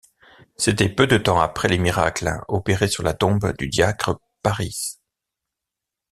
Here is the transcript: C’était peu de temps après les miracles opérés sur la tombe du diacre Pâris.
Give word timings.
C’était 0.57 0.89
peu 0.89 1.05
de 1.05 1.19
temps 1.19 1.39
après 1.39 1.67
les 1.67 1.77
miracles 1.77 2.31
opérés 2.47 2.87
sur 2.87 3.03
la 3.03 3.13
tombe 3.13 3.55
du 3.55 3.67
diacre 3.67 4.19
Pâris. 4.41 4.97